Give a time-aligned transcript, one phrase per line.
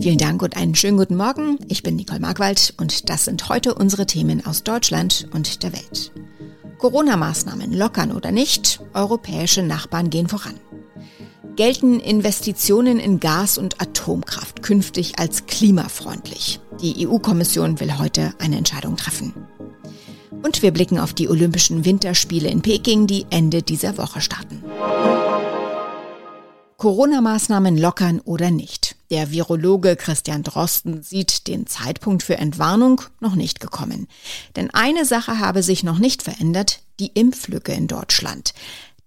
[0.00, 1.58] Vielen Dank und einen schönen guten Morgen.
[1.68, 6.12] Ich bin Nicole Markwald und das sind heute unsere Themen aus Deutschland und der Welt.
[6.78, 10.54] Corona-Maßnahmen lockern oder nicht, europäische Nachbarn gehen voran.
[11.54, 16.60] Gelten Investitionen in Gas- und Atomkraft künftig als klimafreundlich?
[16.80, 19.34] Die EU-Kommission will heute eine Entscheidung treffen.
[20.42, 24.64] Und wir blicken auf die Olympischen Winterspiele in Peking, die Ende dieser Woche starten.
[26.78, 28.89] Corona-Maßnahmen lockern oder nicht.
[29.10, 34.06] Der Virologe Christian Drosten sieht den Zeitpunkt für Entwarnung noch nicht gekommen.
[34.54, 38.54] Denn eine Sache habe sich noch nicht verändert, die Impflücke in Deutschland.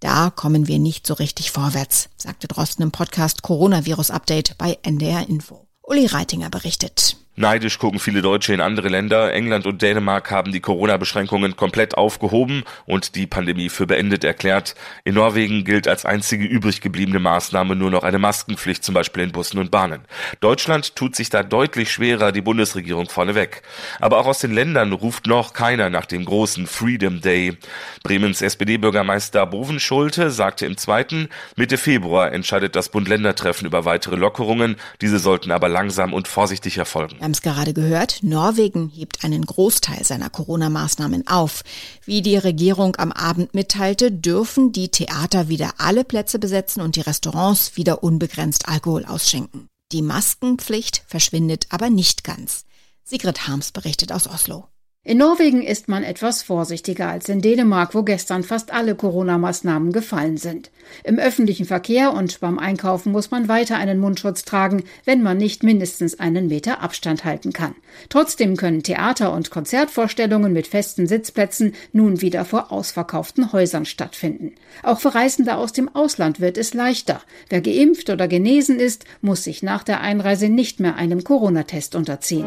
[0.00, 5.26] Da kommen wir nicht so richtig vorwärts, sagte Drosten im Podcast Coronavirus Update bei NDR
[5.26, 5.66] Info.
[5.80, 7.16] Uli Reitinger berichtet.
[7.36, 9.32] Neidisch gucken viele Deutsche in andere Länder.
[9.32, 14.76] England und Dänemark haben die Corona-Beschränkungen komplett aufgehoben und die Pandemie für beendet erklärt.
[15.02, 19.32] In Norwegen gilt als einzige übrig gebliebene Maßnahme nur noch eine Maskenpflicht, zum Beispiel in
[19.32, 20.02] Bussen und Bahnen.
[20.38, 23.62] Deutschland tut sich da deutlich schwerer, die Bundesregierung vorneweg.
[23.98, 27.58] Aber auch aus den Ländern ruft noch keiner nach dem großen Freedom Day.
[28.04, 34.76] Bremens SPD-Bürgermeister Bovenschulte sagte im zweiten, Mitte Februar entscheidet das Bund-Länder-Treffen über weitere Lockerungen.
[35.00, 37.23] Diese sollten aber langsam und vorsichtig erfolgen.
[37.24, 41.62] Wir haben es gerade gehört, Norwegen hebt einen Großteil seiner Corona-Maßnahmen auf.
[42.04, 47.00] Wie die Regierung am Abend mitteilte, dürfen die Theater wieder alle Plätze besetzen und die
[47.00, 49.70] Restaurants wieder unbegrenzt Alkohol ausschenken.
[49.90, 52.66] Die Maskenpflicht verschwindet aber nicht ganz.
[53.04, 54.68] Sigrid Harms berichtet aus Oslo.
[55.06, 60.38] In Norwegen ist man etwas vorsichtiger als in Dänemark, wo gestern fast alle Corona-Maßnahmen gefallen
[60.38, 60.70] sind.
[61.04, 65.62] Im öffentlichen Verkehr und beim Einkaufen muss man weiter einen Mundschutz tragen, wenn man nicht
[65.62, 67.74] mindestens einen Meter Abstand halten kann.
[68.08, 74.54] Trotzdem können Theater- und Konzertvorstellungen mit festen Sitzplätzen nun wieder vor ausverkauften Häusern stattfinden.
[74.82, 77.20] Auch für Reisende aus dem Ausland wird es leichter.
[77.50, 82.46] Wer geimpft oder genesen ist, muss sich nach der Einreise nicht mehr einem Corona-Test unterziehen.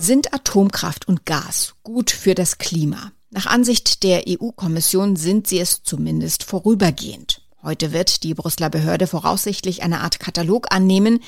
[0.00, 3.10] Sind Atomkraft und Gas gut für das Klima?
[3.30, 7.42] Nach Ansicht der EU-Kommission sind sie es zumindest vorübergehend.
[7.64, 11.18] Heute wird die Brüsseler Behörde voraussichtlich eine Art Katalog annehmen,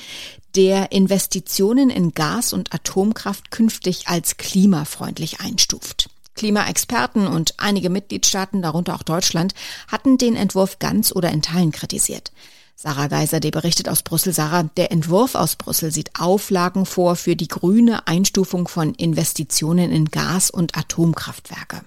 [0.55, 6.09] der Investitionen in Gas- und Atomkraft künftig als klimafreundlich einstuft.
[6.35, 9.53] Klimaexperten und einige Mitgliedstaaten, darunter auch Deutschland,
[9.89, 12.31] hatten den Entwurf ganz oder in Teilen kritisiert.
[12.75, 14.33] Sarah Geiser, die berichtet aus Brüssel.
[14.33, 20.05] Sarah, der Entwurf aus Brüssel sieht Auflagen vor für die grüne Einstufung von Investitionen in
[20.05, 21.81] Gas- und Atomkraftwerke.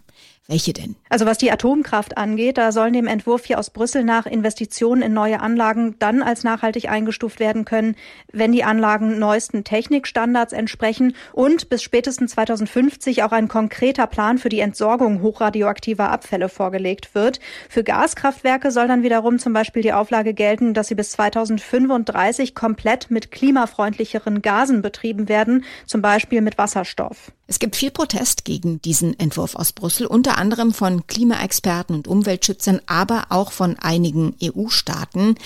[0.47, 0.95] Welche denn?
[1.09, 5.15] Also was die Atomkraft angeht, da sollen dem Entwurf hier aus Brüssel nach Investitionen in
[5.15, 7.97] neue Anlagen dann als nachhaltig eingestuft werden können,
[8.31, 14.51] wenn die Anlagen neuesten Technikstandards entsprechen und bis spätestens 2050 auch ein konkreter Plan für
[14.51, 17.41] die Entsorgung hochradioaktiver Abfälle vorgelegt wird.
[17.71, 23.11] Für Gaskraftwerke soll dann wiederum zum Beispiel die Auflage gelten, dass sie bis 2035 komplett
[23.11, 27.33] mit klimafreundlicheren Gasen betrieben werden, zum Beispiel mit Wasserstoff.
[27.55, 32.81] Es gibt viel Protest gegen diesen Entwurf aus Brüssel, unter anderem von Klimaexperten und Umweltschützern,
[32.87, 35.37] aber auch von einigen EU-Staaten.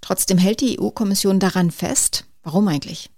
[0.00, 2.24] Trotzdem hält die EU-Kommission daran fest.
[2.42, 3.10] Warum eigentlich?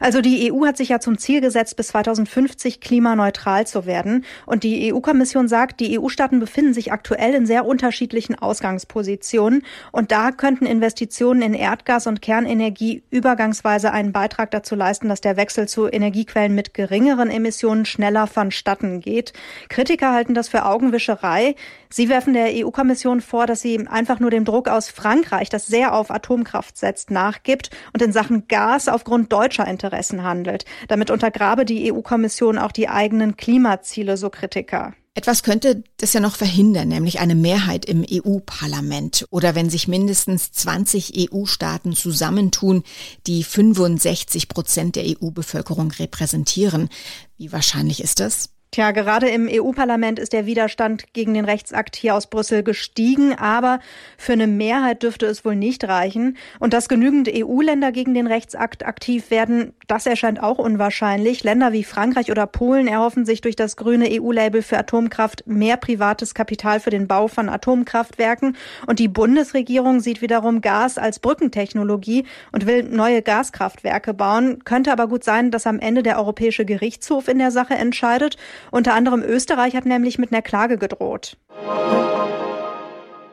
[0.00, 4.24] Also die EU hat sich ja zum Ziel gesetzt, bis 2050 klimaneutral zu werden.
[4.46, 9.62] Und die EU-Kommission sagt, die EU-Staaten befinden sich aktuell in sehr unterschiedlichen Ausgangspositionen.
[9.92, 15.36] Und da könnten Investitionen in Erdgas und Kernenergie übergangsweise einen Beitrag dazu leisten, dass der
[15.36, 19.32] Wechsel zu Energiequellen mit geringeren Emissionen schneller vonstatten geht.
[19.68, 21.54] Kritiker halten das für Augenwischerei.
[21.90, 25.94] Sie werfen der EU-Kommission vor, dass sie einfach nur dem Druck aus Frankreich, das sehr
[25.94, 30.64] auf Atomkraft setzt, nachgibt und in Sachen Gas aufgrund deutscher Interessen handelt.
[30.88, 34.94] Damit untergrabe die EU-Kommission auch die eigenen Klimaziele, so Kritiker.
[35.18, 40.52] Etwas könnte das ja noch verhindern, nämlich eine Mehrheit im EU-Parlament oder wenn sich mindestens
[40.52, 42.84] 20 EU-Staaten zusammentun,
[43.26, 46.88] die 65 Prozent der EU-Bevölkerung repräsentieren.
[47.36, 48.50] Wie wahrscheinlich ist das?
[48.70, 53.80] Tja, gerade im EU-Parlament ist der Widerstand gegen den Rechtsakt hier aus Brüssel gestiegen, aber
[54.18, 56.36] für eine Mehrheit dürfte es wohl nicht reichen.
[56.58, 61.42] Und dass genügend EU-Länder gegen den Rechtsakt aktiv werden, das erscheint auch unwahrscheinlich.
[61.42, 66.34] Länder wie Frankreich oder Polen erhoffen sich durch das grüne EU-Label für Atomkraft mehr privates
[66.34, 68.56] Kapital für den Bau von Atomkraftwerken.
[68.86, 74.62] Und die Bundesregierung sieht wiederum Gas als Brückentechnologie und will neue Gaskraftwerke bauen.
[74.64, 78.36] Könnte aber gut sein, dass am Ende der Europäische Gerichtshof in der Sache entscheidet.
[78.70, 81.36] Unter anderem Österreich hat nämlich mit einer Klage gedroht.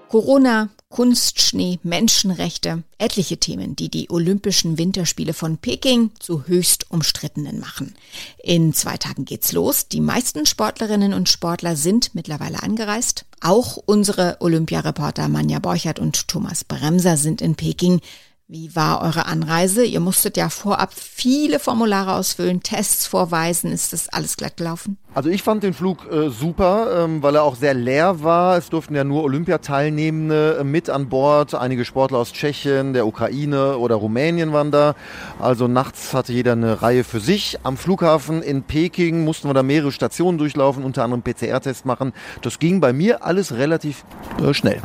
[0.09, 7.95] Corona, Kunstschnee, Menschenrechte, etliche Themen, die die Olympischen Winterspiele von Peking zu höchst umstrittenen machen.
[8.41, 9.87] In zwei Tagen geht's los.
[9.89, 13.25] Die meisten Sportlerinnen und Sportler sind mittlerweile angereist.
[13.41, 17.99] Auch unsere Olympiareporter Manja Borchert und Thomas Bremser sind in Peking.
[18.47, 19.83] Wie war eure Anreise?
[19.83, 23.71] Ihr musstet ja vorab viele Formulare ausfüllen, Tests vorweisen.
[23.71, 24.99] Ist das alles glatt gelaufen?
[25.15, 28.55] Also ich fand den Flug äh, super, ähm, weil er auch sehr leer war.
[28.55, 31.55] Es durften ja nur Olympiateilnehmende äh, mit an Bord.
[31.55, 34.93] Einige Sportler aus Tschechien, der Ukraine oder Rumänien waren da.
[35.39, 37.57] Also nachts hatte jeder eine Reihe für sich.
[37.63, 42.13] Am Flughafen in Peking mussten wir da mehrere Stationen durchlaufen, unter anderem PCR-Test machen.
[42.43, 44.05] Das ging bei mir alles relativ
[44.39, 44.83] äh, schnell.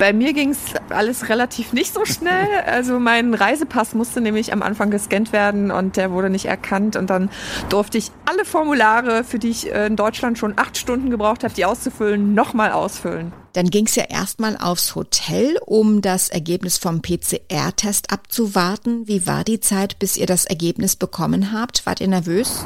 [0.00, 0.58] Bei mir ging es
[0.88, 2.48] alles relativ nicht so schnell.
[2.64, 6.96] Also mein Reisepass musste nämlich am Anfang gescannt werden und der wurde nicht erkannt.
[6.96, 7.28] Und dann
[7.68, 11.52] durfte ich alle Formulare, für die ich äh, in Deutschland schon acht Stunden gebraucht habe,
[11.52, 13.34] die auszufüllen, nochmal ausfüllen.
[13.52, 19.08] Dann ging es ja erstmal aufs Hotel, um das Ergebnis vom PCR-Test abzuwarten.
[19.08, 21.84] Wie war die Zeit, bis ihr das Ergebnis bekommen habt?
[21.84, 22.64] Wart ihr nervös?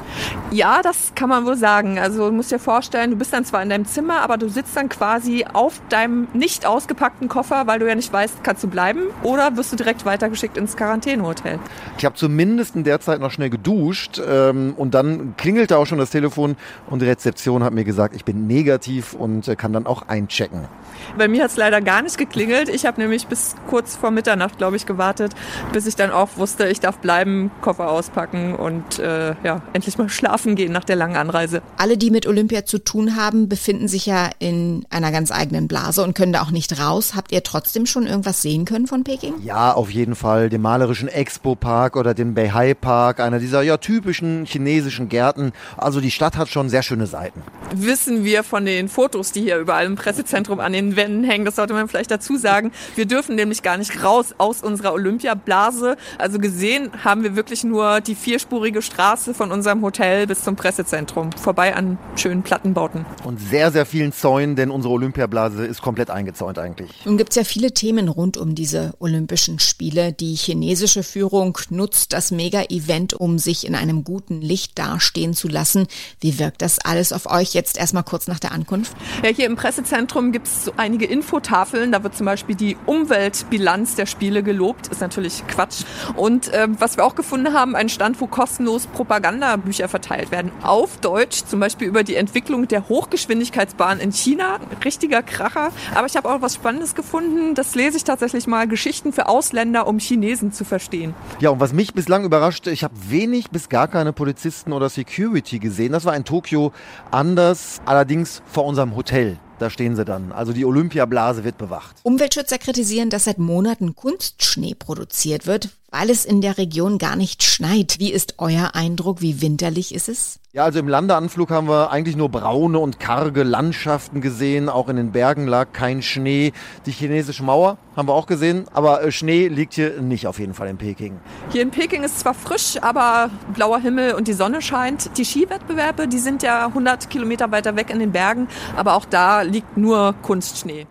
[0.50, 1.98] Ja, das kann man wohl sagen.
[1.98, 4.76] Also du musst dir vorstellen, du bist dann zwar in deinem Zimmer, aber du sitzt
[4.76, 9.04] dann quasi auf deinem nicht ausgepackten Koffer, weil du ja nicht weißt, kannst du bleiben
[9.22, 11.58] oder wirst du direkt weitergeschickt ins Quarantänehotel.
[11.96, 15.98] Ich habe zumindest in der Zeit noch schnell geduscht ähm, und dann klingelte auch schon
[15.98, 16.56] das Telefon
[16.88, 20.68] und die Rezeption hat mir gesagt, ich bin negativ und äh, kann dann auch einchecken.
[21.16, 22.68] Bei mir hat es leider gar nicht geklingelt.
[22.68, 25.32] Ich habe nämlich bis kurz vor Mitternacht, glaube ich, gewartet,
[25.72, 30.08] bis ich dann auch wusste, ich darf bleiben, Koffer auspacken und äh, ja, endlich mal
[30.08, 31.62] schlafen gehen nach der langen Anreise.
[31.76, 36.02] Alle, die mit Olympia zu tun haben, befinden sich ja in einer ganz eigenen Blase
[36.02, 37.14] und können da auch nicht raus.
[37.14, 39.34] Habt ihr trotzdem schon irgendwas sehen können von Peking?
[39.42, 40.50] Ja, auf jeden Fall.
[40.50, 45.52] Den malerischen Expo-Park oder den Beihai-Park, einer dieser ja typischen chinesischen Gärten.
[45.76, 47.42] Also die Stadt hat schon sehr schöne Seiten.
[47.74, 51.44] Wissen wir von den Fotos, die hier überall im Pressezentrum an den Wänden hängen.
[51.44, 52.72] Das sollte man vielleicht dazu sagen.
[52.96, 55.96] Wir dürfen nämlich gar nicht raus aus unserer Olympiablase.
[56.18, 61.30] Also gesehen haben wir wirklich nur die vierspurige Straße von unserem Hotel bis zum Pressezentrum.
[61.32, 63.06] Vorbei an schönen Plattenbauten.
[63.24, 66.90] Und sehr, sehr vielen Zäunen, denn unsere Olympiablase ist komplett eingezäunt eigentlich.
[67.04, 70.12] Nun gibt es ja viele Themen rund um diese Olympischen Spiele.
[70.12, 75.86] Die chinesische Führung nutzt das Mega-Event, um sich in einem guten Licht dastehen zu lassen.
[76.20, 78.92] Wie wirkt das alles auf euch jetzt erstmal kurz nach der Ankunft?
[79.22, 81.92] Ja, hier im Pressezentrum gibt es so einige Infotafeln.
[81.92, 84.88] Da wird zum Beispiel die Umweltbilanz der Spiele gelobt.
[84.88, 85.84] Ist natürlich Quatsch.
[86.16, 90.50] Und äh, was wir auch gefunden haben, ein Stand, wo kostenlos Propagandabücher verteilt werden.
[90.62, 94.58] Auf Deutsch, zum Beispiel über die Entwicklung der Hochgeschwindigkeitsbahn in China.
[94.84, 95.70] Richtiger Kracher.
[95.94, 97.54] Aber ich habe auch was Spannendes gefunden.
[97.54, 98.66] Das lese ich tatsächlich mal.
[98.66, 101.14] Geschichten für Ausländer, um Chinesen zu verstehen.
[101.40, 105.58] Ja, und was mich bislang überraschte, ich habe wenig bis gar keine Polizisten oder Security
[105.58, 105.92] gesehen.
[105.92, 106.72] Das war in Tokio
[107.10, 109.38] anders, allerdings vor unserem Hotel.
[109.64, 110.30] Da stehen sie dann.
[110.30, 111.96] Also die Olympiablase wird bewacht.
[112.02, 117.44] Umweltschützer kritisieren, dass seit Monaten Kunstschnee produziert wird, weil es in der Region gar nicht
[117.44, 118.00] schneit.
[118.00, 119.20] Wie ist euer Eindruck?
[119.20, 120.40] Wie winterlich ist es?
[120.52, 124.68] Ja, also im Landeanflug haben wir eigentlich nur braune und karge Landschaften gesehen.
[124.68, 126.52] Auch in den Bergen lag kein Schnee.
[126.86, 130.54] Die chinesische Mauer haben wir auch gesehen, aber äh, Schnee liegt hier nicht auf jeden
[130.54, 131.20] Fall in Peking.
[131.52, 135.16] Hier in Peking ist zwar frisch, aber blauer Himmel und die Sonne scheint.
[135.16, 139.42] Die Skiwettbewerbe, die sind ja 100 Kilometer weiter weg in den Bergen, aber auch da
[139.42, 140.88] liegt nur Kunstschnee.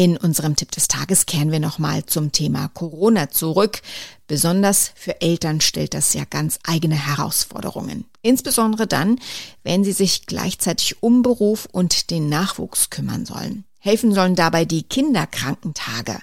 [0.00, 3.82] In unserem Tipp des Tages kehren wir nochmal zum Thema Corona zurück.
[4.26, 8.06] Besonders für Eltern stellt das ja ganz eigene Herausforderungen.
[8.22, 9.18] Insbesondere dann,
[9.62, 13.64] wenn sie sich gleichzeitig um Beruf und den Nachwuchs kümmern sollen.
[13.78, 16.18] Helfen sollen dabei die Kinderkrankentage.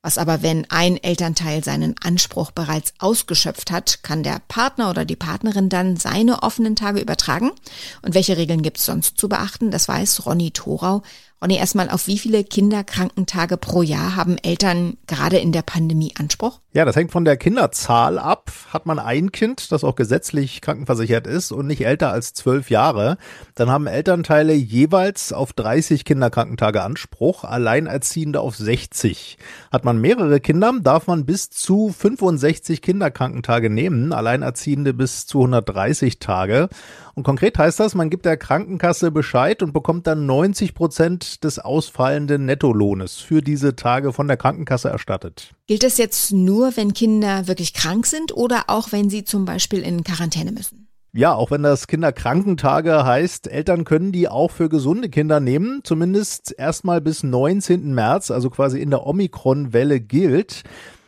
[0.00, 5.16] Was aber, wenn ein Elternteil seinen Anspruch bereits ausgeschöpft hat, kann der Partner oder die
[5.16, 7.50] Partnerin dann seine offenen Tage übertragen?
[8.00, 9.70] Und welche Regeln gibt es sonst zu beachten?
[9.70, 11.02] Das weiß Ronny Thorau
[11.42, 16.60] Ronny, erstmal, auf wie viele Kinderkrankentage pro Jahr haben Eltern gerade in der Pandemie Anspruch?
[16.72, 18.52] Ja, das hängt von der Kinderzahl ab.
[18.72, 23.16] Hat man ein Kind, das auch gesetzlich krankenversichert ist und nicht älter als zwölf Jahre,
[23.56, 29.36] dann haben Elternteile jeweils auf 30 Kinderkrankentage Anspruch, Alleinerziehende auf 60.
[29.72, 36.20] Hat man mehrere Kinder, darf man bis zu 65 Kinderkrankentage nehmen, Alleinerziehende bis zu 130
[36.20, 36.68] Tage.
[37.14, 41.58] Und konkret heißt das, man gibt der Krankenkasse Bescheid und bekommt dann 90 Prozent des
[41.58, 45.52] ausfallenden Nettolohnes für diese Tage von der Krankenkasse erstattet.
[45.66, 49.80] Gilt das jetzt nur, wenn Kinder wirklich krank sind oder auch wenn sie zum Beispiel
[49.80, 50.88] in Quarantäne müssen?
[51.12, 56.54] Ja, auch wenn das Kinderkrankentage heißt, Eltern können die auch für gesunde Kinder nehmen, zumindest
[56.56, 57.92] erstmal bis 19.
[57.92, 60.62] März, also quasi in der Omikron-Welle gilt.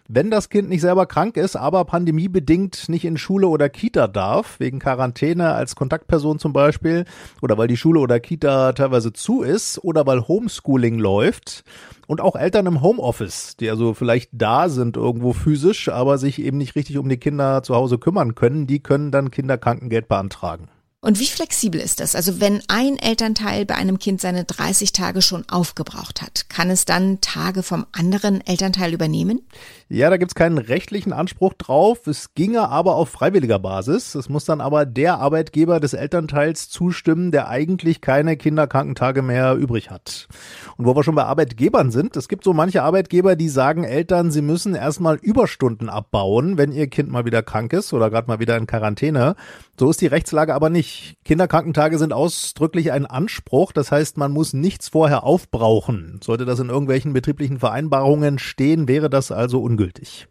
[0.08, 4.58] Wenn das Kind nicht selber krank ist, aber pandemiebedingt nicht in Schule oder Kita darf,
[4.58, 7.04] wegen Quarantäne als Kontaktperson zum Beispiel,
[7.40, 11.64] oder weil die Schule oder Kita teilweise zu ist, oder weil Homeschooling läuft,
[12.08, 16.58] und auch Eltern im Homeoffice, die also vielleicht da sind irgendwo physisch, aber sich eben
[16.58, 20.68] nicht richtig um die Kinder zu Hause kümmern können, die können dann Kinderkrankengeld beantragen.
[21.04, 22.14] Und wie flexibel ist das?
[22.14, 26.84] Also wenn ein Elternteil bei einem Kind seine 30 Tage schon aufgebraucht hat, kann es
[26.84, 29.40] dann Tage vom anderen Elternteil übernehmen?
[29.88, 32.06] Ja, da gibt's keinen rechtlichen Anspruch drauf.
[32.06, 34.14] Es ginge aber auf freiwilliger Basis.
[34.14, 39.90] Es muss dann aber der Arbeitgeber des Elternteils zustimmen, der eigentlich keine Kinderkrankentage mehr übrig
[39.90, 40.28] hat.
[40.76, 44.30] Und wo wir schon bei Arbeitgebern sind, es gibt so manche Arbeitgeber, die sagen Eltern,
[44.30, 48.38] sie müssen erstmal Überstunden abbauen, wenn ihr Kind mal wieder krank ist oder gerade mal
[48.38, 49.34] wieder in Quarantäne.
[49.76, 50.91] So ist die Rechtslage aber nicht.
[51.24, 53.72] Kinderkrankentage sind ausdrücklich ein Anspruch.
[53.72, 56.20] Das heißt, man muss nichts vorher aufbrauchen.
[56.22, 60.28] Sollte das in irgendwelchen betrieblichen Vereinbarungen stehen, wäre das also ungültig.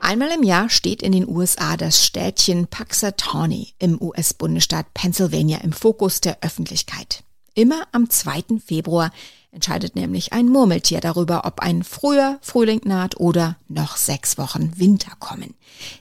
[0.00, 6.22] Einmal im Jahr steht in den USA das Städtchen Puxatawney im US-Bundesstaat Pennsylvania im Fokus
[6.22, 7.24] der Öffentlichkeit.
[7.54, 8.58] Immer am 2.
[8.64, 9.10] Februar
[9.50, 15.12] entscheidet nämlich ein Murmeltier darüber, ob ein früher Frühling naht oder noch sechs Wochen Winter
[15.18, 15.54] kommen.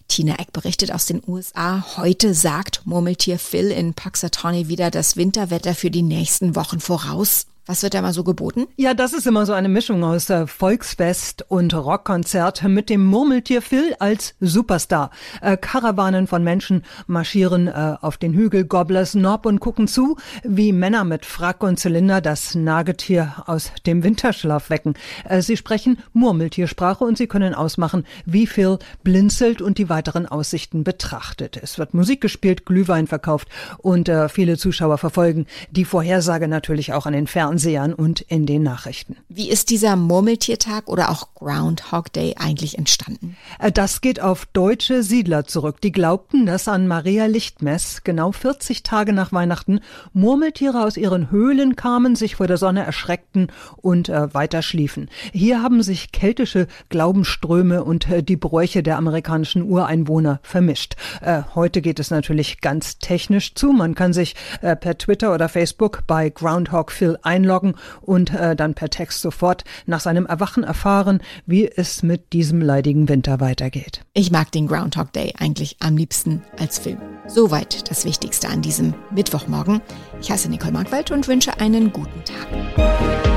[0.07, 1.97] Tina Eck berichtet aus den USA.
[1.97, 7.47] Heute sagt Murmeltier Phil in Puxatawney wieder das Winterwetter für die nächsten Wochen voraus.
[7.69, 8.67] Was wird da mal so geboten?
[8.77, 13.61] Ja, das ist immer so eine Mischung aus äh, Volksfest und Rockkonzert mit dem Murmeltier
[13.61, 15.11] Phil als Superstar.
[15.41, 20.71] Äh, Karawanen von Menschen marschieren äh, auf den Hügel Gobblers Knob und gucken zu, wie
[20.71, 24.93] Männer mit Frack und Zylinder das Nagetier aus dem Winterschlaf wecken.
[25.27, 30.85] Äh, sie sprechen Murmeltiersprache und sie können ausmachen, wie Phil blinzelt und die weiteren Aussichten
[30.85, 31.59] betrachtet.
[31.61, 37.05] Es wird Musik gespielt, Glühwein verkauft und äh, viele Zuschauer verfolgen die Vorhersage natürlich auch
[37.05, 37.56] an den Fernsehen.
[37.57, 39.17] Fernsehern und in den Nachrichten.
[39.29, 43.35] Wie ist dieser Murmeltiertag oder auch Groundhog Day eigentlich entstanden?
[43.59, 45.81] Äh, das geht auf deutsche Siedler zurück.
[45.81, 49.79] Die glaubten, dass an Maria Lichtmess, genau 40 Tage nach Weihnachten,
[50.13, 53.47] Murmeltiere aus ihren Höhlen kamen, sich vor der Sonne erschreckten
[53.77, 55.09] und äh, weiter schliefen.
[55.33, 60.95] Hier haben sich keltische Glaubensströme und äh, die Bräuche der amerikanischen Ureinwohner vermischt.
[61.21, 63.71] Äh, heute geht es natürlich ganz technisch zu.
[63.71, 68.55] Man kann sich äh, per Twitter oder Facebook bei Groundhog Phil einloggen einloggen und äh,
[68.55, 74.01] dann per Text sofort nach seinem Erwachen erfahren, wie es mit diesem leidigen Winter weitergeht.
[74.13, 76.99] Ich mag den Groundhog Day eigentlich am liebsten als Film.
[77.27, 79.81] Soweit das Wichtigste an diesem Mittwochmorgen.
[80.21, 83.36] Ich heiße Nicole Markwald und wünsche einen guten Tag.